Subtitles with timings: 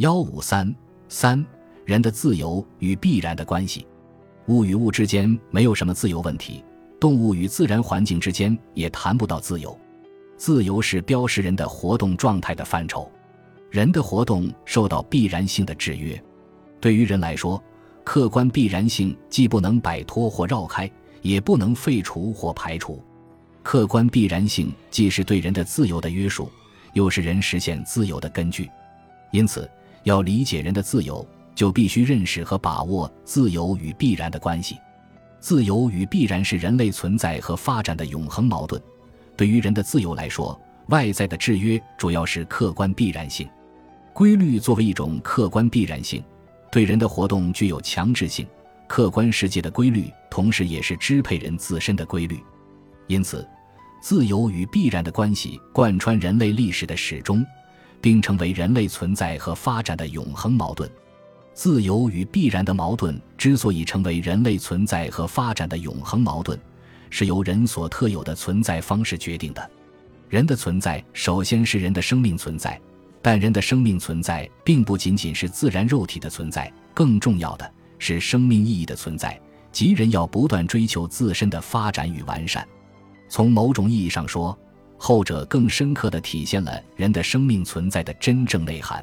[0.00, 0.74] 幺五三
[1.10, 1.44] 三，
[1.84, 3.86] 人的自由与必然的关系。
[4.46, 6.64] 物与物之间没有什么自由问题，
[6.98, 9.78] 动物与自然环境之间也谈不到自由。
[10.38, 13.12] 自由是标识人的活动状态的范畴。
[13.68, 16.18] 人的活动受到必然性的制约。
[16.80, 17.62] 对于人来说，
[18.02, 20.90] 客观必然性既不能摆脱或绕开，
[21.20, 23.04] 也不能废除或排除。
[23.62, 26.50] 客观必然性既是对人的自由的约束，
[26.94, 28.66] 又是人实现自由的根据。
[29.30, 29.70] 因此。
[30.04, 34.78] 要理解人的自由，就必须认识和把握自由与必然的关系。
[35.40, 38.80] 自由与必然是人类存在和发展的永恒矛盾。
[39.36, 43.48] 对于人的自由来说，外在的制约主要是客观必然性。
[44.12, 46.22] 规律作为一种客观必然性，
[46.70, 48.46] 对人的活动具有强制性。
[48.86, 52.40] 客观世界的规律，同时也是支配人自身的规律。
[53.06, 53.48] 因此，
[54.02, 57.46] 自由与必然的关系贯穿人类历史的始终。
[58.00, 60.90] 并成为人类存在和发展的永恒矛盾。
[61.52, 66.58] 自由与必然的矛盾之所以成为人类存在和发展的永恒矛盾，
[67.10, 69.70] 是由人所特有的存在方式决定的。
[70.28, 72.80] 人的存在首先是人的生命存在，
[73.20, 79.38] 但人的生命存在并不仅仅是自然肉体的存在，更重要的是生命意义的存在，
[79.72, 82.66] 即人要不断追求自身的发展与完善。
[83.28, 84.58] 从某种意义上说。
[85.02, 89.02] 后者更深刻地体现了人的生命存在的真正内涵。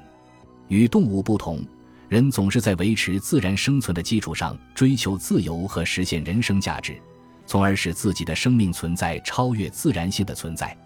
[0.68, 1.66] 与动物不同，
[2.08, 7.02] 人总是在维持自然生存的基础上追求自由和实现人生价值，
[7.48, 10.78] 从而使自己的生命存在超越自然性的存在。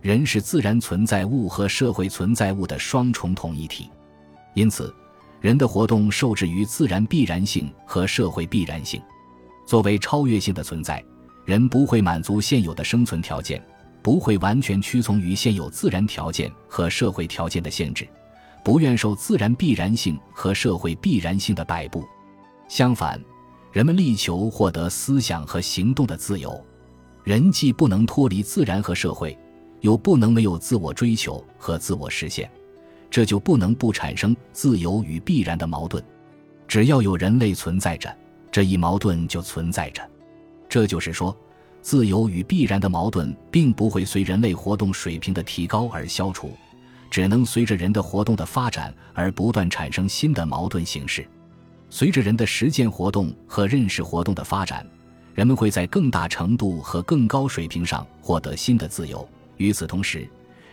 [0.00, 3.90] 人是自然存在物和社会存在物的双重统一体，
[4.54, 4.94] 因此，
[5.42, 8.98] 人的活动受制于自然必然性和社会必然性。
[9.66, 11.04] 作为超越性的存在，
[11.44, 13.62] 人不会满足现有的生存条件。
[14.04, 18.06] 不会完全屈从于现有自然条件和社会条件的限制，
[18.62, 22.04] 不愿受自然必然性和社会必然性的摆布。
[22.68, 23.18] 相反，
[23.72, 26.62] 人们力求获得思想和行动的自由。
[27.22, 29.34] 人既不能脱离自然和社会，
[29.80, 32.50] 又不能没有自我追求和自我实现，
[33.10, 36.04] 这就不能不产生自由与必然的矛盾。
[36.68, 38.14] 只要有人类存在着，
[38.52, 40.06] 这一矛盾就存在着。
[40.68, 41.34] 这就是说。
[41.84, 46.50] 自由与必然的矛盾并不会随人类活动水平的提高而消除，
[47.10, 51.28] 只能随着人的活动的发展而不断产生新的矛盾形式。
[51.90, 54.84] 随着人的实践活动和认识活动的发展，
[55.34, 59.28] 人们会在更大程度和更高水平上获得新的自由。
[59.58, 60.26] 与此同时，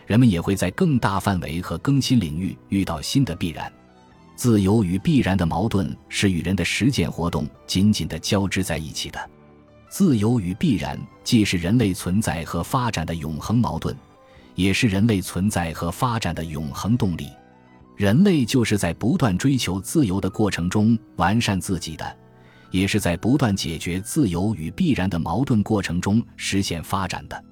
[0.06, 3.70] 人们也会在更大范围和更新领域遇到新的必然。
[4.34, 9.20] 自由与必然的矛盾是与人的实践活动紧紧地交织在一起的。
[9.92, 13.94] 自由与必然，既是人类存在和发展的永恒矛盾，
[14.54, 17.28] 也是人类存在和发展的永恒动力。
[17.94, 22.16] 人类就是在不断追求自由的过程中完善自己的，
[22.70, 27.44] 也是在不断解决自由与必然的矛盾过程中实现发展的。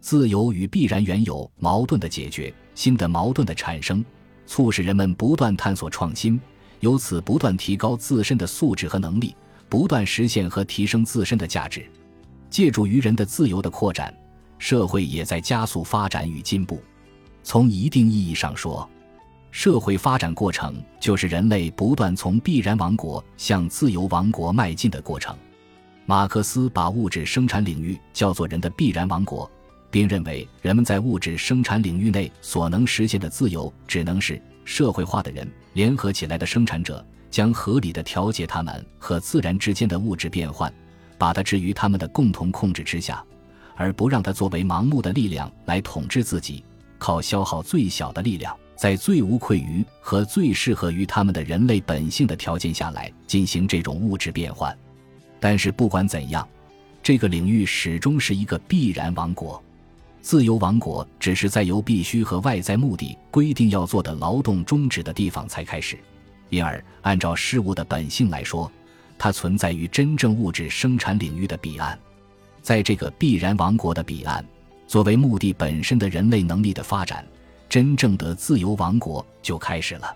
[0.00, 4.02] 自由与必然原有矛盾的解决，新的矛盾的产生，
[4.46, 6.40] 促使人们不断探索创新，
[6.80, 9.36] 由此不断提高自身的素质和能力。
[9.72, 11.90] 不断实现和提升自身的价值，
[12.50, 14.14] 借助于人的自由的扩展，
[14.58, 16.78] 社会也在加速发展与进步。
[17.42, 18.86] 从一定意义上说，
[19.50, 25.34] 社会发展过程就是人类不断从必然王国向自由王国迈进的过程。
[26.04, 29.50] 马克思把物质生产领域叫做人的必然王国，
[29.90, 37.02] 并认为人们在物质生产领域内所能实现的自由，只能是社会化的人联合起来的生产者。
[37.32, 40.72] 将合理的调节他们和自然之间的物质变换，
[41.16, 43.24] 把它置于他们的共同控制之下，
[43.74, 46.62] 而不让它作为盲目的力量来统治自己。
[46.98, 54.76] 靠消耗最小的力量，在最无愧于和最适合于他们的人类本性的条件下来进行这种物质变换。
[55.40, 56.46] 但是不管怎样，
[57.02, 59.60] 这个领域始终是一个必然王国。
[60.20, 65.98] 自由王国只是在由必须和外在目的规定要做的劳动终止的地方才开始。
[66.52, 68.70] 因而，按照事物的本性来说，
[69.16, 71.98] 它存在于真正物质生产领域的彼岸。
[72.60, 74.44] 在这个必然王国的彼岸，
[74.86, 77.26] 作为目的本身的人类能力的发展，
[77.70, 80.14] 真正的自由王国就开始了。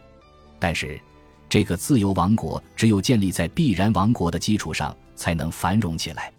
[0.59, 1.01] 但是，
[1.49, 6.31] 这个自由王国只有建立在必然王国的基础上，才能繁荣起来。